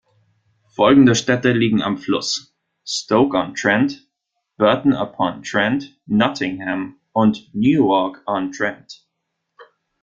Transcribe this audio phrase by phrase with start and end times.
[0.73, 4.09] Folgende Städte liegen am Fluss: Stoke-on-Trent,
[4.57, 9.07] Burton-upon-Trent, Nottingham und Newark-on-Trent.